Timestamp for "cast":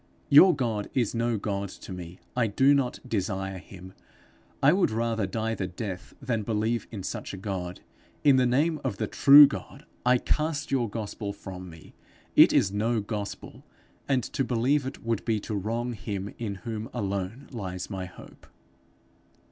10.17-10.71